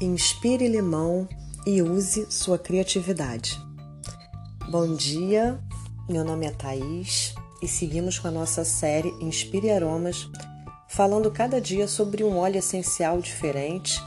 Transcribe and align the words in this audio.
Inspire 0.00 0.68
limão 0.68 1.28
e 1.66 1.82
use 1.82 2.30
sua 2.30 2.56
criatividade. 2.56 3.60
Bom 4.70 4.94
dia, 4.94 5.58
meu 6.08 6.22
nome 6.24 6.46
é 6.46 6.52
Thaís 6.52 7.34
e 7.60 7.66
seguimos 7.66 8.16
com 8.16 8.28
a 8.28 8.30
nossa 8.30 8.64
série 8.64 9.12
Inspire 9.20 9.72
Aromas, 9.72 10.30
falando 10.86 11.32
cada 11.32 11.60
dia 11.60 11.88
sobre 11.88 12.22
um 12.22 12.36
óleo 12.38 12.58
essencial 12.58 13.20
diferente 13.20 14.00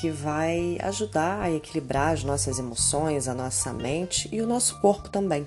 que 0.00 0.10
vai 0.10 0.76
ajudar 0.82 1.40
a 1.40 1.52
equilibrar 1.52 2.14
as 2.14 2.24
nossas 2.24 2.58
emoções, 2.58 3.28
a 3.28 3.34
nossa 3.34 3.72
mente 3.72 4.28
e 4.32 4.42
o 4.42 4.46
nosso 4.46 4.80
corpo 4.80 5.08
também. 5.08 5.46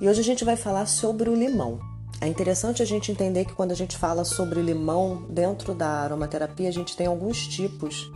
E 0.00 0.08
hoje 0.08 0.20
a 0.20 0.24
gente 0.24 0.44
vai 0.44 0.54
falar 0.54 0.86
sobre 0.86 1.28
o 1.28 1.34
limão. 1.34 1.80
É 2.20 2.28
interessante 2.28 2.80
a 2.80 2.86
gente 2.86 3.10
entender 3.10 3.44
que 3.44 3.54
quando 3.54 3.72
a 3.72 3.76
gente 3.76 3.96
fala 3.96 4.24
sobre 4.24 4.62
limão 4.62 5.26
dentro 5.28 5.74
da 5.74 5.88
aromaterapia, 6.02 6.68
a 6.68 6.72
gente 6.72 6.96
tem 6.96 7.08
alguns 7.08 7.44
tipos 7.48 8.08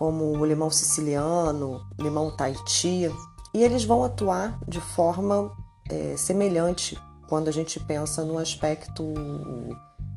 como 0.00 0.34
o 0.34 0.46
limão 0.46 0.70
siciliano, 0.70 1.86
limão 1.98 2.34
Tahiti, 2.34 3.14
e 3.52 3.62
eles 3.62 3.84
vão 3.84 4.02
atuar 4.02 4.58
de 4.66 4.80
forma 4.80 5.54
é, 5.90 6.16
semelhante 6.16 6.98
quando 7.28 7.48
a 7.48 7.52
gente 7.52 7.78
pensa 7.78 8.24
no 8.24 8.38
aspecto 8.38 9.04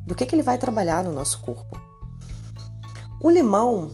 do 0.08 0.16
que, 0.16 0.26
que 0.26 0.36
ele 0.36 0.42
vai 0.42 0.58
trabalhar 0.58 1.04
no 1.04 1.12
nosso 1.12 1.42
corpo. 1.42 1.78
O 3.22 3.30
limão, 3.30 3.92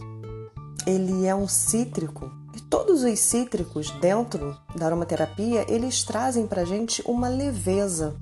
ele 0.86 1.26
é 1.26 1.34
um 1.34 1.48
cítrico 1.48 2.30
e 2.54 2.60
todos 2.60 3.02
os 3.02 3.18
cítricos 3.18 3.90
dentro 4.00 4.56
da 4.76 4.86
aromaterapia, 4.86 5.66
eles 5.68 6.04
trazem 6.04 6.46
para 6.46 6.64
gente 6.64 7.02
uma 7.04 7.28
leveza. 7.28 8.14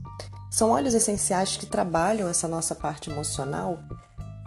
São 0.51 0.71
óleos 0.71 0.95
essenciais 0.95 1.59
que 1.59 1.67
trabalham 1.67 2.31
essa 2.31 2.49
nossa 2.49 2.75
parte 2.75 3.11
emocional 3.11 3.79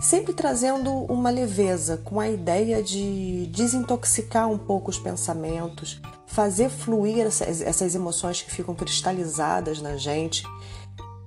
sempre 0.02 0.34
trazendo 0.34 0.92
uma 0.92 1.30
leveza, 1.30 1.96
com 1.98 2.20
a 2.20 2.28
ideia 2.28 2.82
de 2.82 3.46
desintoxicar 3.52 4.50
um 4.50 4.58
pouco 4.58 4.90
os 4.90 4.98
pensamentos, 4.98 6.02
fazer 6.26 6.70
fluir 6.70 7.26
essas 7.26 7.94
emoções 7.94 8.42
que 8.42 8.52
ficam 8.52 8.74
cristalizadas 8.74 9.80
na 9.80 9.98
gente, 9.98 10.44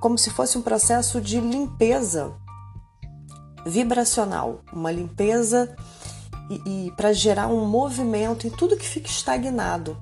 como 0.00 0.18
se 0.18 0.28
fosse 0.28 0.58
um 0.58 0.62
processo 0.62 1.20
de 1.20 1.40
limpeza 1.40 2.34
vibracional, 3.64 4.60
uma 4.72 4.90
limpeza 4.90 5.74
e, 6.50 6.88
e 6.88 6.90
para 6.92 7.12
gerar 7.12 7.46
um 7.46 7.64
movimento 7.64 8.46
em 8.46 8.50
tudo 8.50 8.76
que 8.76 8.86
fica 8.86 9.08
estagnado. 9.08 9.96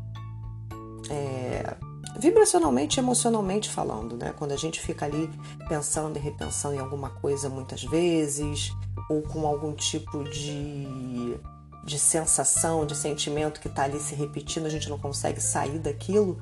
Vibracionalmente, 2.22 3.00
emocionalmente 3.00 3.68
falando, 3.68 4.16
né? 4.16 4.32
Quando 4.38 4.52
a 4.52 4.56
gente 4.56 4.78
fica 4.78 5.06
ali 5.06 5.28
pensando 5.68 6.16
e 6.16 6.20
repensando 6.20 6.76
em 6.76 6.78
alguma 6.78 7.10
coisa 7.10 7.48
muitas 7.48 7.82
vezes, 7.82 8.70
ou 9.10 9.22
com 9.22 9.44
algum 9.44 9.72
tipo 9.72 10.22
de, 10.22 11.36
de 11.84 11.98
sensação, 11.98 12.86
de 12.86 12.94
sentimento 12.94 13.58
que 13.58 13.66
está 13.66 13.82
ali 13.82 13.98
se 13.98 14.14
repetindo, 14.14 14.66
a 14.66 14.68
gente 14.68 14.88
não 14.88 15.00
consegue 15.00 15.40
sair 15.40 15.80
daquilo. 15.80 16.40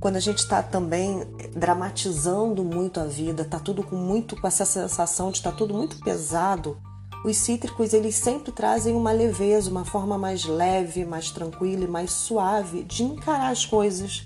Quando 0.00 0.16
a 0.16 0.20
gente 0.20 0.38
está 0.38 0.62
também 0.62 1.24
dramatizando 1.54 2.64
muito 2.64 2.98
a 2.98 3.04
vida, 3.04 3.44
tá 3.44 3.58
tudo 3.60 3.82
com 3.82 3.96
muito 3.96 4.34
com 4.40 4.46
essa 4.46 4.64
sensação 4.64 5.30
de 5.30 5.36
estar 5.36 5.50
tá 5.50 5.58
tudo 5.58 5.74
muito 5.74 5.98
pesado, 6.00 6.80
os 7.22 7.36
cítricos 7.36 7.92
eles 7.92 8.14
sempre 8.14 8.50
trazem 8.50 8.94
uma 8.94 9.12
leveza, 9.12 9.70
uma 9.70 9.84
forma 9.84 10.16
mais 10.16 10.46
leve, 10.46 11.04
mais 11.04 11.30
tranquila 11.30 11.84
e 11.84 11.88
mais 11.88 12.12
suave 12.12 12.82
de 12.82 13.02
encarar 13.02 13.50
as 13.50 13.66
coisas 13.66 14.24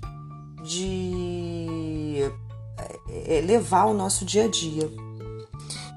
de 0.63 2.31
é, 3.09 3.41
levar 3.41 3.85
o 3.85 3.93
nosso 3.93 4.25
dia 4.25 4.45
a 4.45 4.47
dia. 4.47 4.89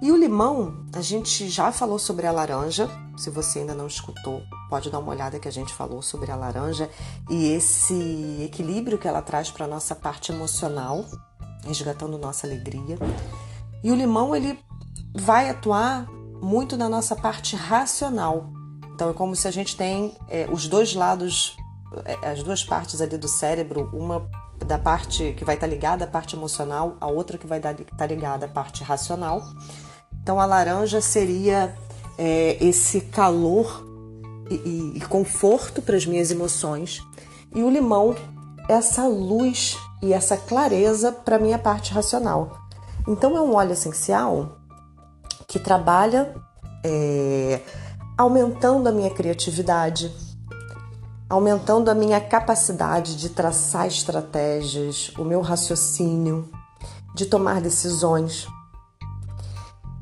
E 0.02 0.12
o 0.12 0.16
limão, 0.16 0.84
a 0.92 1.00
gente 1.00 1.48
já 1.48 1.72
falou 1.72 1.98
sobre 1.98 2.26
a 2.26 2.32
laranja. 2.32 2.90
Se 3.16 3.30
você 3.30 3.60
ainda 3.60 3.74
não 3.74 3.86
escutou, 3.86 4.42
pode 4.68 4.90
dar 4.90 4.98
uma 4.98 5.12
olhada 5.12 5.38
que 5.38 5.48
a 5.48 5.52
gente 5.52 5.72
falou 5.72 6.02
sobre 6.02 6.30
a 6.30 6.36
laranja 6.36 6.90
e 7.30 7.52
esse 7.52 8.42
equilíbrio 8.44 8.98
que 8.98 9.06
ela 9.06 9.22
traz 9.22 9.50
para 9.50 9.64
a 9.64 9.68
nossa 9.68 9.94
parte 9.94 10.32
emocional, 10.32 11.04
resgatando 11.64 12.18
nossa 12.18 12.46
alegria. 12.46 12.98
E 13.82 13.90
o 13.90 13.94
limão, 13.94 14.34
ele 14.34 14.58
vai 15.14 15.48
atuar 15.48 16.06
muito 16.42 16.76
na 16.76 16.88
nossa 16.88 17.14
parte 17.14 17.56
racional. 17.56 18.50
Então 18.94 19.10
é 19.10 19.12
como 19.12 19.34
se 19.34 19.48
a 19.48 19.50
gente 19.50 19.76
tem 19.76 20.14
é, 20.28 20.46
os 20.50 20.68
dois 20.68 20.94
lados, 20.94 21.56
é, 22.04 22.28
as 22.28 22.42
duas 22.42 22.62
partes 22.62 23.00
ali 23.00 23.16
do 23.16 23.28
cérebro, 23.28 23.88
uma 23.92 24.28
da 24.66 24.78
parte 24.78 25.34
que 25.36 25.44
vai 25.44 25.54
estar 25.54 25.66
tá 25.66 25.72
ligada 25.72 26.04
à 26.04 26.08
parte 26.08 26.36
emocional, 26.36 26.96
a 27.00 27.06
outra 27.06 27.38
que 27.38 27.46
vai 27.46 27.58
estar 27.58 27.74
tá 27.74 28.06
ligada 28.06 28.46
à 28.46 28.48
parte 28.48 28.82
racional. 28.82 29.42
Então 30.22 30.40
a 30.40 30.46
laranja 30.46 31.00
seria 31.00 31.74
é, 32.16 32.56
esse 32.64 33.02
calor 33.02 33.84
e, 34.50 34.92
e, 34.96 35.00
conforto 35.02 35.80
para 35.80 35.96
as 35.96 36.06
minhas 36.06 36.30
emoções, 36.30 37.00
e 37.54 37.62
o 37.62 37.70
limão 37.70 38.14
essa 38.68 39.06
luz 39.06 39.76
e 40.02 40.12
essa 40.12 40.36
clareza 40.36 41.12
para 41.12 41.36
a 41.36 41.38
minha 41.38 41.58
parte 41.58 41.92
racional. 41.92 42.58
Então 43.06 43.36
é 43.36 43.40
um 43.40 43.54
óleo 43.54 43.72
essencial 43.72 44.58
que 45.46 45.58
trabalha 45.58 46.34
é, 46.84 47.60
aumentando 48.16 48.88
a 48.88 48.92
minha 48.92 49.10
criatividade, 49.10 50.10
aumentando 51.28 51.90
a 51.90 51.94
minha 51.94 52.20
capacidade 52.20 53.16
de 53.16 53.30
traçar 53.30 53.86
estratégias, 53.86 55.10
o 55.18 55.24
meu 55.24 55.40
raciocínio, 55.40 56.50
de 57.14 57.26
tomar 57.26 57.60
decisões. 57.60 58.46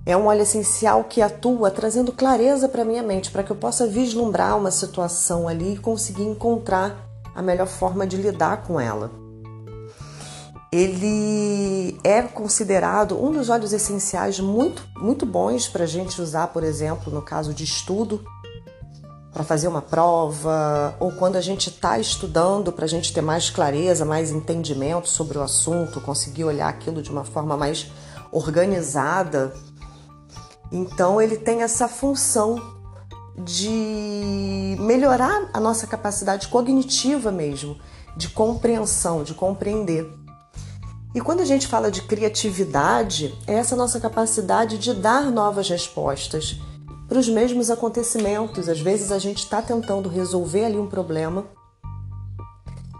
É 0.04 0.16
um 0.16 0.26
óleo 0.26 0.42
essencial 0.42 1.04
que 1.04 1.22
atua 1.22 1.70
trazendo 1.70 2.12
clareza 2.12 2.68
para 2.68 2.84
minha 2.84 3.02
mente, 3.02 3.30
para 3.30 3.44
que 3.44 3.52
eu 3.52 3.56
possa 3.56 3.86
vislumbrar 3.86 4.58
uma 4.58 4.70
situação 4.70 5.46
ali 5.46 5.74
e 5.74 5.78
conseguir 5.78 6.24
encontrar 6.24 7.08
a 7.34 7.40
melhor 7.40 7.68
forma 7.68 8.06
de 8.06 8.16
lidar 8.16 8.64
com 8.64 8.80
ela. 8.80 9.10
Ele 10.72 12.00
é 12.02 12.22
considerado 12.22 13.22
um 13.22 13.30
dos 13.30 13.48
óleos 13.48 13.72
essenciais 13.72 14.40
muito, 14.40 14.82
muito 14.96 15.26
bons 15.26 15.68
para 15.68 15.84
a 15.84 15.86
gente 15.86 16.20
usar, 16.20 16.48
por 16.48 16.64
exemplo, 16.64 17.12
no 17.12 17.22
caso 17.22 17.52
de 17.52 17.62
estudo, 17.62 18.24
para 19.32 19.42
fazer 19.42 19.66
uma 19.66 19.80
prova, 19.80 20.94
ou 21.00 21.10
quando 21.12 21.36
a 21.36 21.40
gente 21.40 21.70
está 21.70 21.98
estudando 21.98 22.70
para 22.70 22.84
a 22.84 22.88
gente 22.88 23.12
ter 23.12 23.22
mais 23.22 23.48
clareza, 23.48 24.04
mais 24.04 24.30
entendimento 24.30 25.08
sobre 25.08 25.38
o 25.38 25.42
assunto, 25.42 26.00
conseguir 26.02 26.44
olhar 26.44 26.68
aquilo 26.68 27.00
de 27.00 27.10
uma 27.10 27.24
forma 27.24 27.56
mais 27.56 27.90
organizada. 28.30 29.54
Então, 30.70 31.20
ele 31.20 31.38
tem 31.38 31.62
essa 31.62 31.88
função 31.88 32.60
de 33.38 34.76
melhorar 34.78 35.48
a 35.54 35.58
nossa 35.58 35.86
capacidade 35.86 36.48
cognitiva 36.48 37.32
mesmo, 37.32 37.78
de 38.14 38.28
compreensão, 38.28 39.22
de 39.22 39.32
compreender. 39.32 40.06
E 41.14 41.20
quando 41.20 41.40
a 41.40 41.44
gente 41.46 41.66
fala 41.66 41.90
de 41.90 42.02
criatividade, 42.02 43.34
é 43.46 43.54
essa 43.54 43.76
nossa 43.76 43.98
capacidade 43.98 44.76
de 44.76 44.92
dar 44.92 45.30
novas 45.30 45.68
respostas 45.68 46.58
para 47.08 47.18
os 47.18 47.28
mesmos 47.28 47.70
acontecimentos. 47.70 48.68
Às 48.68 48.80
vezes 48.80 49.12
a 49.12 49.18
gente 49.18 49.38
está 49.38 49.60
tentando 49.60 50.08
resolver 50.08 50.64
ali 50.64 50.78
um 50.78 50.86
problema 50.86 51.46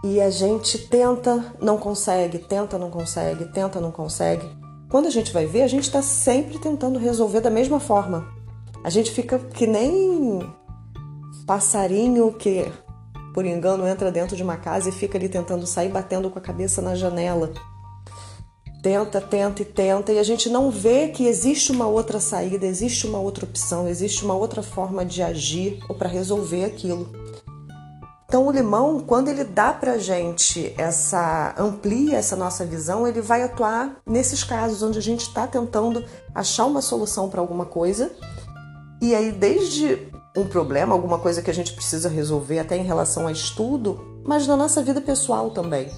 e 0.03 0.19
a 0.19 0.29
gente 0.29 0.77
tenta, 0.77 1.53
não 1.61 1.77
consegue, 1.77 2.37
tenta, 2.37 2.77
não 2.77 2.89
consegue, 2.89 3.45
tenta, 3.45 3.79
não 3.79 3.91
consegue. 3.91 4.45
Quando 4.89 5.07
a 5.07 5.09
gente 5.11 5.31
vai 5.31 5.45
ver, 5.45 5.63
a 5.63 5.67
gente 5.67 5.85
está 5.85 6.01
sempre 6.01 6.59
tentando 6.59 6.99
resolver 6.99 7.39
da 7.39 7.49
mesma 7.49 7.79
forma. 7.79 8.27
A 8.83 8.89
gente 8.89 9.11
fica 9.11 9.39
que 9.39 9.65
nem 9.65 10.39
passarinho 11.47 12.31
que, 12.33 12.71
por 13.33 13.45
engano, 13.45 13.87
entra 13.87 14.11
dentro 14.11 14.35
de 14.35 14.43
uma 14.43 14.57
casa 14.57 14.89
e 14.89 14.91
fica 14.91 15.17
ali 15.17 15.29
tentando 15.29 15.65
sair 15.65 15.89
batendo 15.89 16.29
com 16.29 16.37
a 16.37 16.41
cabeça 16.41 16.81
na 16.81 16.95
janela 16.95 17.51
tenta, 18.83 19.21
tenta 19.21 19.61
e 19.61 19.65
tenta, 19.65 20.11
e 20.11 20.19
a 20.19 20.23
gente 20.23 20.49
não 20.49 20.69
vê 20.69 21.07
que 21.07 21.25
existe 21.25 21.71
uma 21.71 21.87
outra 21.87 22.19
saída, 22.19 22.65
existe 22.65 23.07
uma 23.07 23.17
outra 23.17 23.45
opção, 23.45 23.87
existe 23.87 24.25
uma 24.25 24.35
outra 24.35 24.61
forma 24.61 25.05
de 25.05 25.23
agir 25.23 25.79
ou 25.87 25.95
para 25.95 26.09
resolver 26.09 26.65
aquilo. 26.65 27.09
Então, 28.27 28.45
o 28.45 28.51
limão, 28.51 28.99
quando 28.99 29.29
ele 29.29 29.45
dá 29.45 29.71
pra 29.71 29.97
gente 29.97 30.73
essa, 30.77 31.55
amplia 31.57 32.17
essa 32.17 32.35
nossa 32.35 32.65
visão, 32.65 33.07
ele 33.07 33.21
vai 33.21 33.43
atuar 33.43 34.01
nesses 34.05 34.43
casos 34.43 34.83
onde 34.83 34.97
a 34.97 35.01
gente 35.01 35.21
está 35.21 35.47
tentando 35.47 36.03
achar 36.35 36.65
uma 36.65 36.81
solução 36.81 37.29
para 37.29 37.39
alguma 37.39 37.65
coisa, 37.65 38.11
e 39.01 39.15
aí, 39.15 39.31
desde 39.31 40.11
um 40.35 40.45
problema, 40.45 40.93
alguma 40.93 41.19
coisa 41.19 41.41
que 41.41 41.51
a 41.51 41.53
gente 41.53 41.73
precisa 41.73 42.09
resolver, 42.09 42.59
até 42.59 42.75
em 42.75 42.83
relação 42.83 43.27
a 43.27 43.31
estudo, 43.31 44.21
mas 44.25 44.45
na 44.45 44.57
nossa 44.57 44.81
vida 44.81 44.99
pessoal 44.99 45.51
também. 45.51 45.89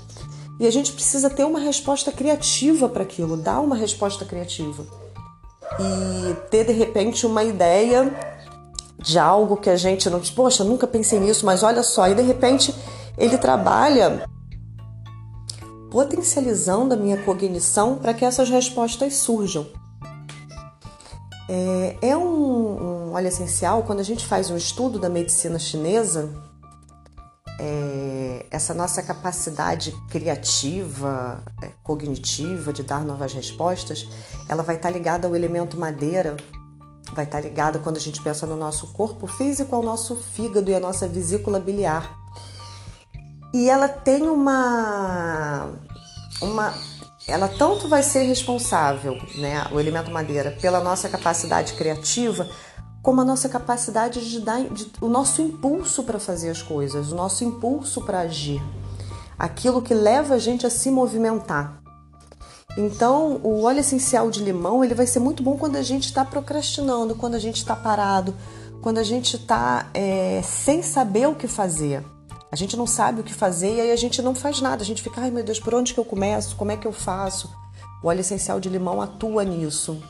E 0.59 0.65
a 0.65 0.71
gente 0.71 0.93
precisa 0.93 1.29
ter 1.29 1.43
uma 1.43 1.59
resposta 1.59 2.11
criativa 2.11 2.87
para 2.87 3.03
aquilo, 3.03 3.35
dar 3.35 3.59
uma 3.59 3.75
resposta 3.75 4.23
criativa. 4.23 4.85
E 5.79 6.33
ter 6.49 6.65
de 6.65 6.71
repente 6.71 7.25
uma 7.25 7.43
ideia 7.43 8.13
de 8.97 9.19
algo 9.19 9.57
que 9.57 9.69
a 9.69 9.75
gente 9.75 10.09
não, 10.09 10.21
poxa, 10.21 10.63
nunca 10.63 10.87
pensei 10.87 11.19
nisso, 11.19 11.45
mas 11.45 11.61
olha 11.61 11.83
só, 11.83 12.07
e 12.07 12.15
de 12.15 12.21
repente 12.21 12.73
ele 13.17 13.37
trabalha 13.37 14.25
potencializando 15.91 16.93
a 16.93 16.97
minha 16.97 17.17
cognição 17.17 17.95
para 17.95 18.13
que 18.13 18.25
essas 18.25 18.49
respostas 18.49 19.15
surjam. 19.15 19.67
É, 21.47 21.97
é 22.01 22.17
um, 22.17 23.09
um 23.09 23.13
óleo 23.13 23.27
essencial, 23.27 23.83
quando 23.83 23.99
a 23.99 24.03
gente 24.03 24.25
faz 24.25 24.49
um 24.49 24.57
estudo 24.57 24.97
da 24.97 25.09
medicina 25.09 25.59
chinesa, 25.59 26.33
essa 28.55 28.73
nossa 28.73 29.03
capacidade 29.03 29.91
criativa, 30.09 31.43
é, 31.61 31.69
cognitiva 31.83 32.71
de 32.71 32.83
dar 32.83 33.03
novas 33.03 33.33
respostas, 33.33 34.07
ela 34.47 34.63
vai 34.63 34.77
estar 34.77 34.89
ligada 34.89 35.27
ao 35.27 35.35
elemento 35.35 35.77
madeira, 35.77 36.37
vai 37.13 37.25
estar 37.25 37.41
ligada 37.41 37.79
quando 37.79 37.97
a 37.97 37.99
gente 37.99 38.21
pensa 38.21 38.47
no 38.47 38.55
nosso 38.55 38.87
corpo 38.93 39.27
físico, 39.27 39.75
ao 39.75 39.83
nosso 39.83 40.15
fígado 40.15 40.71
e 40.71 40.75
à 40.75 40.79
nossa 40.79 41.07
vesícula 41.07 41.59
biliar. 41.59 42.17
E 43.53 43.69
ela 43.69 43.87
tem 43.87 44.23
uma, 44.23 45.69
uma 46.41 46.73
ela 47.27 47.47
tanto 47.47 47.87
vai 47.87 48.03
ser 48.03 48.23
responsável, 48.23 49.17
né, 49.35 49.65
o 49.71 49.79
elemento 49.79 50.11
madeira, 50.11 50.51
pela 50.61 50.79
nossa 50.81 51.09
capacidade 51.09 51.73
criativa, 51.73 52.47
como 53.05 53.21
a 53.21 53.23
nossa 53.23 53.47
capacidade 53.47 54.27
de 54.27 54.39
dar 54.39 54.63
de, 54.63 54.91
o 54.99 55.07
nosso 55.07 55.39
impulso 55.39 56.01
para 56.01 56.17
fazer 56.17 56.49
as 56.49 56.63
coisas, 56.63 57.11
o 57.11 57.15
nosso 57.15 57.43
impulso 57.43 58.01
para 58.01 58.21
agir, 58.21 58.59
aquilo 59.37 59.79
que 59.79 59.93
leva 59.93 60.33
a 60.33 60.39
gente 60.39 60.65
a 60.65 60.71
se 60.71 60.89
movimentar. 60.89 61.83
Então, 62.75 63.39
o 63.43 63.61
óleo 63.61 63.81
essencial 63.81 64.31
de 64.31 64.43
limão 64.43 64.83
ele 64.83 64.95
vai 64.95 65.05
ser 65.05 65.19
muito 65.19 65.43
bom 65.43 65.55
quando 65.55 65.75
a 65.75 65.83
gente 65.83 66.05
está 66.05 66.25
procrastinando, 66.25 67.13
quando 67.13 67.35
a 67.35 67.39
gente 67.39 67.57
está 67.57 67.75
parado, 67.75 68.33
quando 68.81 68.97
a 68.97 69.03
gente 69.03 69.35
está 69.35 69.87
é, 69.93 70.41
sem 70.41 70.81
saber 70.81 71.27
o 71.27 71.35
que 71.35 71.47
fazer. 71.47 72.03
A 72.51 72.55
gente 72.55 72.75
não 72.75 72.87
sabe 72.87 73.21
o 73.21 73.23
que 73.23 73.35
fazer 73.35 73.75
e 73.75 73.81
aí 73.81 73.91
a 73.91 73.95
gente 73.95 74.19
não 74.19 74.33
faz 74.33 74.61
nada. 74.61 74.81
A 74.81 74.85
gente 74.85 75.03
fica, 75.03 75.21
ai 75.21 75.29
meu 75.29 75.43
Deus, 75.43 75.59
por 75.59 75.75
onde 75.75 75.93
que 75.93 75.99
eu 75.99 76.05
começo? 76.05 76.55
Como 76.55 76.71
é 76.71 76.77
que 76.77 76.87
eu 76.87 76.91
faço? 76.91 77.53
O 78.01 78.07
óleo 78.07 78.21
essencial 78.21 78.59
de 78.59 78.67
limão 78.67 78.99
atua 78.99 79.43
nisso. 79.43 80.01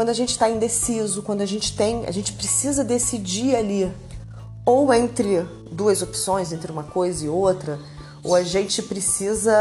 Quando 0.00 0.08
a 0.08 0.14
gente 0.14 0.30
está 0.30 0.48
indeciso, 0.48 1.22
quando 1.22 1.42
a 1.42 1.46
gente 1.46 1.76
tem, 1.76 2.06
a 2.06 2.10
gente 2.10 2.32
precisa 2.32 2.82
decidir 2.82 3.54
ali, 3.54 3.92
ou 4.64 4.94
entre 4.94 5.42
duas 5.70 6.00
opções, 6.00 6.54
entre 6.54 6.72
uma 6.72 6.84
coisa 6.84 7.26
e 7.26 7.28
outra, 7.28 7.78
ou 8.24 8.34
a 8.34 8.42
gente 8.42 8.80
precisa 8.80 9.52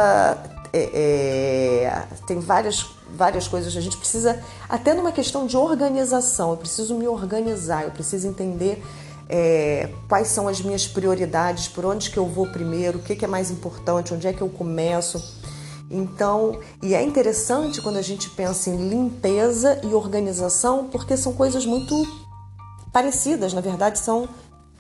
é, 0.72 1.84
é, 1.84 2.08
tem 2.26 2.40
várias, 2.40 2.86
várias 3.14 3.50
coisas. 3.50 3.76
A 3.76 3.82
gente 3.82 3.98
precisa, 3.98 4.42
até 4.70 4.94
numa 4.94 5.12
questão 5.12 5.46
de 5.46 5.58
organização, 5.58 6.52
eu 6.52 6.58
preciso 6.58 6.96
me 6.96 7.06
organizar, 7.06 7.84
eu 7.84 7.92
preciso 7.92 8.26
entender 8.26 8.82
é, 9.28 9.90
quais 10.08 10.30
são 10.30 10.48
as 10.48 10.62
minhas 10.62 10.88
prioridades, 10.88 11.68
por 11.68 11.84
onde 11.84 12.10
que 12.10 12.18
eu 12.18 12.26
vou 12.26 12.48
primeiro, 12.48 13.00
o 13.00 13.02
que, 13.02 13.14
que 13.14 13.26
é 13.26 13.28
mais 13.28 13.52
importante, 13.52 14.14
onde 14.14 14.26
é 14.26 14.32
que 14.32 14.42
eu 14.42 14.48
começo. 14.48 15.38
Então, 15.90 16.60
e 16.84 16.94
é 16.94 17.02
interessante 17.02 17.82
quando 17.82 17.98
a 17.98 18.02
gente 18.02 18.30
pensa 18.30 18.70
em 18.70 18.90
limpeza 18.90 19.82
e 19.84 19.88
organização, 19.88 20.88
porque 20.88 21.18
são 21.18 21.34
coisas 21.34 21.66
muito 21.66 21.96
parecidas, 22.94 23.54
na 23.54 23.62
verdade 23.62 23.98
são 23.98 24.30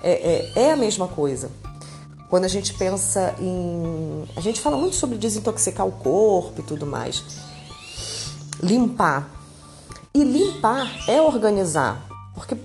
é, 0.04 0.12
é, 0.56 0.64
é 0.66 0.72
a 0.72 0.76
mesma 0.78 1.08
coisa. 1.08 1.50
Quando 2.30 2.46
a 2.46 2.48
gente 2.48 2.74
pensa 2.76 3.36
em. 3.40 4.24
A 4.36 4.42
gente 4.42 4.62
fala 4.62 4.78
muito 4.78 4.96
sobre 4.96 5.18
desintoxicar 5.18 5.88
o 5.88 5.92
corpo 5.92 6.62
e 6.62 6.64
tudo 6.64 6.86
mais. 6.86 7.24
Limpar. 8.62 9.28
E 10.14 10.24
limpar 10.24 10.92
é 11.08 11.20
organizar. 11.20 12.08
Porque 12.36 12.56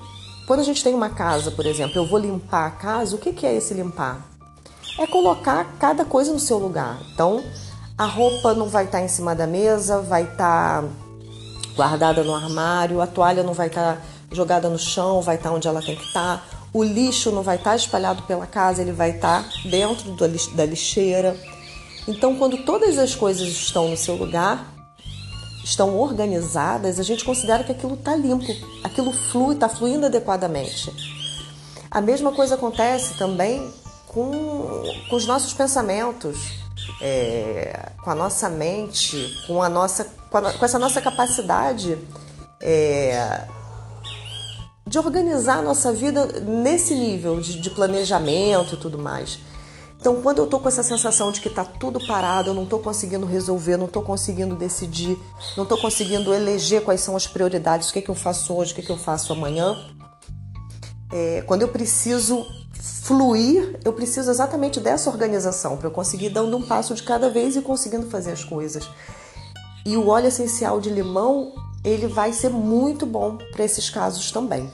quando 0.47 0.61
a 0.61 0.65
gente 0.65 0.85
tem 0.85 0.95
uma 0.95 1.09
casa, 1.09 1.51
por 1.51 1.65
exemplo, 1.65 1.97
eu 1.97 2.07
vou 2.07 2.19
limpar 2.19 2.67
a 2.67 2.71
casa, 2.71 3.17
o 3.17 3.19
que 3.19 3.47
é 3.47 3.55
esse 3.55 3.73
limpar? 3.73 4.29
É 4.99 5.07
colocar 5.07 5.65
cada 5.79 6.05
coisa 6.05 6.33
no 6.33 6.39
seu 6.39 6.59
lugar. 6.59 7.01
Então, 7.13 7.43
a 7.97 8.07
roupa 8.07 8.55
não 8.55 8.69
vai 8.69 8.85
estar 8.85 9.01
em 9.01 9.09
cima 9.09 9.35
da 9.35 9.47
mesa, 9.47 10.01
vai 10.01 10.25
estar 10.25 10.85
guardada 11.77 12.25
no 12.25 12.35
armário, 12.35 13.01
a 13.01 13.07
toalha 13.07 13.43
não 13.43 13.53
vai 13.53 13.69
estar 13.69 14.01
jogada 14.33 14.69
no 14.69 14.79
chão, 14.79 15.23
vai 15.23 15.37
estar 15.37 15.53
onde 15.53 15.69
ela 15.69 15.81
tem 15.81 15.95
que 15.95 16.05
estar, 16.05 16.45
o 16.73 16.83
lixo 16.83 17.31
não 17.31 17.43
vai 17.43 17.57
estar 17.57 17.77
espalhado 17.77 18.23
pela 18.25 18.47
casa, 18.47 18.83
ele 18.83 18.93
vai 18.93 19.11
estar 19.11 19.49
dentro 19.65 20.11
da 20.55 20.67
lixeira. 20.67 21.37
Então, 22.09 22.37
quando 22.37 22.59
todas 22.65 22.99
as 22.99 23.15
coisas 23.15 23.49
estão 23.49 23.89
no 23.89 23.97
seu 23.97 24.17
lugar, 24.17 24.67
estão 25.63 25.97
organizadas, 25.97 26.99
a 26.99 27.03
gente 27.03 27.25
considera 27.25 27.63
que 27.63 27.73
aquilo 27.73 27.95
está 27.95 28.17
limpo, 28.17 28.53
aquilo 28.83 29.13
flui, 29.13 29.55
está 29.55 29.69
fluindo 29.69 30.07
adequadamente. 30.07 30.93
A 31.91 32.01
mesma 32.01 32.33
coisa 32.33 32.57
acontece 32.57 33.15
também 33.15 33.73
com, 34.09 34.31
com 35.09 35.17
os 35.17 35.27
nossos 35.27 35.53
pensamentos, 35.53 36.64
é, 37.01 37.91
com 38.03 38.11
a 38.11 38.15
nossa 38.15 38.49
mente, 38.49 39.43
com, 39.47 39.63
a 39.63 39.69
nossa, 39.69 40.07
com, 40.31 40.39
a, 40.39 40.53
com 40.53 40.65
essa 40.65 40.79
nossa 40.79 41.01
capacidade 41.01 41.99
é, 42.61 43.47
de 44.87 44.99
organizar 44.99 45.59
a 45.59 45.63
nossa 45.63 45.93
vida 45.93 46.27
nesse 46.41 46.95
nível 46.95 47.41
de, 47.41 47.61
de 47.61 47.71
planejamento 47.71 48.75
e 48.75 48.79
tudo 48.79 48.99
mais. 48.99 49.39
Então, 49.99 50.21
quando 50.21 50.39
eu 50.39 50.47
tô 50.47 50.61
com 50.61 50.69
essa 50.69 50.83
sensação 50.83 51.33
de 51.33 51.41
que 51.41 51.49
tá 51.49 51.65
tudo 51.65 51.99
parado, 52.07 52.51
eu 52.51 52.55
não 52.55 52.67
tô 52.67 52.79
conseguindo 52.79 53.25
resolver, 53.25 53.79
não 53.79 53.87
tô 53.87 54.03
conseguindo 54.03 54.55
decidir, 54.55 55.19
não 55.57 55.65
tô 55.65 55.79
conseguindo 55.79 56.35
eleger 56.35 56.83
quais 56.83 57.01
são 57.01 57.17
as 57.17 57.27
prioridades, 57.27 57.89
o 57.89 57.93
que, 57.95 58.01
é 58.01 58.03
que 58.03 58.11
eu 58.11 58.15
faço 58.15 58.53
hoje, 58.53 58.73
o 58.73 58.75
que, 58.75 58.83
é 58.83 58.85
que 58.85 58.93
eu 58.93 58.99
faço 58.99 59.33
amanhã, 59.33 59.75
é, 61.11 61.43
quando 61.47 61.63
eu 61.63 61.69
preciso 61.69 62.45
fluir, 62.85 63.81
eu 63.83 63.95
preciso 63.95 64.31
exatamente 64.31 64.79
dessa 64.79 65.09
organização 65.09 65.77
para 65.77 65.89
eu 65.89 65.91
conseguir 65.91 66.29
dando 66.29 66.55
um 66.57 66.63
passo 66.63 66.95
de 66.95 67.03
cada 67.03 67.31
vez 67.31 67.57
e 67.57 67.63
conseguindo 67.63 68.11
fazer 68.11 68.33
as 68.33 68.45
coisas. 68.45 68.87
E 69.87 69.97
o 69.97 70.09
óleo 70.09 70.29
essencial 70.29 70.81
de 70.81 70.91
limão, 70.91 71.55
ele 71.83 72.07
vai 72.07 72.33
ser 72.33 72.51
muito 72.51 73.07
bom 73.07 73.39
para 73.53 73.65
esses 73.65 73.89
casos 73.89 74.31
também. 74.31 74.71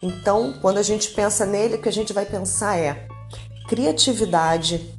Então, 0.00 0.54
quando 0.60 0.78
a 0.78 0.82
gente 0.82 1.10
pensa 1.10 1.46
nele, 1.46 1.76
o 1.76 1.80
que 1.80 1.88
a 1.88 1.92
gente 1.92 2.12
vai 2.12 2.26
pensar 2.26 2.76
é 2.76 3.06
criatividade, 3.68 4.92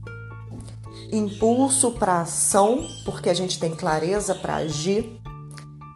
impulso 1.11 1.91
para 1.91 2.21
ação, 2.21 2.87
porque 3.03 3.29
a 3.29 3.33
gente 3.33 3.59
tem 3.59 3.75
clareza 3.75 4.33
para 4.33 4.55
agir, 4.55 5.19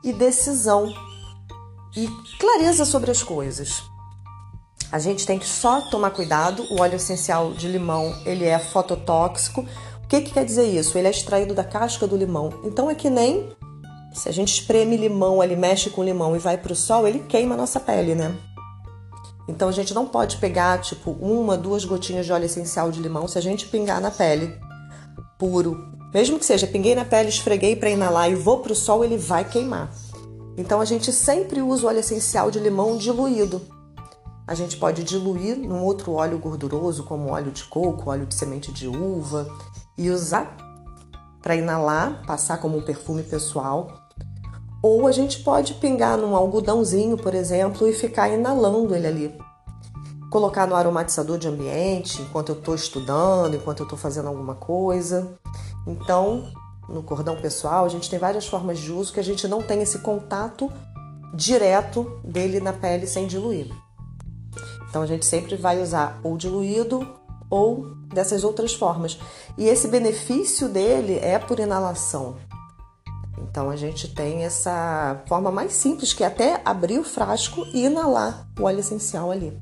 e 0.03 0.11
decisão 0.11 0.93
e 1.95 2.07
clareza 2.37 2.83
sobre 2.83 3.11
as 3.11 3.23
coisas. 3.23 3.81
A 4.91 4.99
gente 4.99 5.25
tem 5.25 5.37
que 5.37 5.47
só 5.47 5.81
tomar 5.81 6.11
cuidado. 6.11 6.65
O 6.71 6.81
óleo 6.81 6.95
essencial 6.95 7.51
de 7.53 7.67
limão 7.67 8.15
ele 8.25 8.45
é 8.45 8.57
fototóxico. 8.57 9.65
O 10.03 10.07
que, 10.07 10.21
que 10.21 10.31
quer 10.31 10.45
dizer 10.45 10.65
isso? 10.65 10.97
Ele 10.97 11.07
é 11.07 11.11
extraído 11.11 11.53
da 11.53 11.63
casca 11.63 12.07
do 12.07 12.15
limão. 12.15 12.61
Então 12.63 12.89
é 12.89 12.95
que 12.95 13.09
nem 13.09 13.49
se 14.13 14.27
a 14.27 14.31
gente 14.31 14.53
espreme 14.53 14.97
limão, 14.97 15.43
ele 15.43 15.55
mexe 15.55 15.89
com 15.89 16.03
limão 16.03 16.35
e 16.35 16.39
vai 16.39 16.57
para 16.57 16.73
o 16.73 16.75
sol, 16.75 17.07
ele 17.07 17.19
queima 17.19 17.53
a 17.53 17.57
nossa 17.57 17.79
pele, 17.79 18.15
né? 18.15 18.35
Então 19.47 19.69
a 19.69 19.71
gente 19.71 19.93
não 19.93 20.07
pode 20.07 20.37
pegar 20.37 20.81
tipo 20.81 21.11
uma, 21.11 21.55
duas 21.55 21.85
gotinhas 21.85 22.25
de 22.25 22.33
óleo 22.33 22.45
essencial 22.45 22.89
de 22.89 22.99
limão 22.99 23.27
se 23.27 23.37
a 23.37 23.41
gente 23.41 23.67
pingar 23.67 24.01
na 24.01 24.09
pele 24.09 24.57
puro. 25.37 25.77
Mesmo 26.13 26.39
que 26.39 26.45
seja 26.45 26.65
pinguei 26.65 26.95
na 26.95 27.05
pele, 27.05 27.29
esfreguei 27.29 27.75
para 27.75 27.89
inalar 27.89 28.29
e 28.29 28.35
vou 28.35 28.59
para 28.59 28.71
o 28.71 28.75
sol, 28.75 29.05
ele 29.05 29.17
vai 29.17 29.45
queimar. 29.45 29.91
Então 30.57 30.81
a 30.81 30.85
gente 30.85 31.13
sempre 31.13 31.61
usa 31.61 31.85
o 31.85 31.89
óleo 31.89 31.99
essencial 31.99 32.49
de 32.49 32.59
limão 32.59 32.97
diluído. 32.97 33.61
A 34.47 34.55
gente 34.55 34.77
pode 34.77 35.03
diluir 35.03 35.57
num 35.57 35.83
outro 35.83 36.13
óleo 36.13 36.39
gorduroso, 36.39 37.03
como 37.03 37.31
óleo 37.31 37.51
de 37.51 37.65
coco, 37.65 38.09
óleo 38.09 38.25
de 38.25 38.33
semente 38.33 38.71
de 38.71 38.87
uva, 38.87 39.45
e 39.97 40.09
usar 40.09 40.55
para 41.41 41.55
inalar, 41.55 42.25
passar 42.25 42.57
como 42.57 42.77
um 42.77 42.81
perfume 42.81 43.23
pessoal. 43.23 44.07
Ou 44.81 45.05
a 45.05 45.11
gente 45.11 45.43
pode 45.43 45.73
pingar 45.73 46.17
num 46.17 46.33
algodãozinho, 46.33 47.17
por 47.17 47.35
exemplo, 47.35 47.85
e 47.89 47.93
ficar 47.93 48.29
inalando 48.29 48.95
ele 48.95 49.07
ali. 49.07 49.37
Colocar 50.29 50.65
no 50.65 50.75
aromatizador 50.75 51.37
de 51.37 51.49
ambiente 51.49 52.21
enquanto 52.21 52.49
eu 52.49 52.55
estou 52.55 52.75
estudando, 52.75 53.55
enquanto 53.55 53.79
eu 53.79 53.83
estou 53.83 53.99
fazendo 53.99 54.29
alguma 54.29 54.55
coisa. 54.55 55.37
Então, 55.85 56.45
no 56.87 57.03
cordão 57.03 57.35
pessoal, 57.35 57.83
a 57.83 57.89
gente 57.89 58.09
tem 58.09 58.17
várias 58.17 58.47
formas 58.47 58.79
de 58.79 58.93
uso 58.93 59.11
que 59.11 59.19
a 59.19 59.23
gente 59.23 59.45
não 59.45 59.61
tem 59.61 59.81
esse 59.81 59.99
contato 59.99 60.71
direto 61.33 62.19
dele 62.23 62.61
na 62.61 62.71
pele 62.71 63.05
sem 63.07 63.27
diluir. 63.27 63.67
Então, 64.89 65.01
a 65.01 65.07
gente 65.07 65.25
sempre 65.25 65.55
vai 65.55 65.81
usar 65.81 66.19
ou 66.23 66.37
diluído 66.37 67.07
ou 67.49 67.95
dessas 68.13 68.43
outras 68.43 68.73
formas. 68.73 69.19
E 69.57 69.65
esse 69.65 69.87
benefício 69.87 70.67
dele 70.67 71.19
é 71.19 71.39
por 71.39 71.59
inalação. 71.59 72.35
Então 73.57 73.69
a 73.69 73.75
gente 73.75 74.07
tem 74.13 74.43
essa 74.43 75.21
forma 75.27 75.51
mais 75.51 75.73
simples 75.73 76.13
que 76.13 76.23
é 76.23 76.27
até 76.27 76.61
abrir 76.65 76.99
o 76.99 77.03
frasco 77.03 77.65
e 77.73 77.85
inalar 77.85 78.47
o 78.59 78.63
óleo 78.63 78.79
essencial 78.79 79.31
ali. 79.31 79.57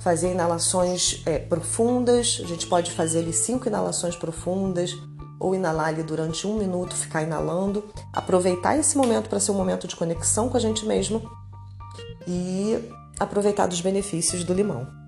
Fazer 0.00 0.32
inalações 0.32 1.22
é, 1.24 1.38
profundas, 1.38 2.40
a 2.42 2.46
gente 2.46 2.66
pode 2.66 2.92
fazer 2.92 3.20
ali 3.20 3.32
cinco 3.32 3.68
inalações 3.68 4.14
profundas 4.16 4.94
ou 5.40 5.54
inalar 5.54 5.88
ali 5.88 6.02
durante 6.02 6.46
um 6.46 6.56
minuto, 6.56 6.94
ficar 6.94 7.22
inalando, 7.22 7.84
aproveitar 8.12 8.76
esse 8.78 8.96
momento 8.96 9.28
para 9.28 9.40
ser 9.40 9.50
um 9.50 9.56
momento 9.56 9.88
de 9.88 9.96
conexão 9.96 10.48
com 10.48 10.56
a 10.56 10.60
gente 10.60 10.86
mesmo 10.86 11.30
e 12.26 12.90
aproveitar 13.18 13.66
dos 13.66 13.80
benefícios 13.80 14.44
do 14.44 14.54
limão. 14.54 15.03